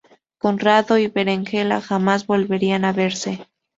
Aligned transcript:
Conrado 0.39 0.97
y 0.97 1.09
Berenguela 1.09 1.79
jamás 1.79 2.25
volverían 2.25 2.85
a 2.85 2.91
verse. 2.91 3.45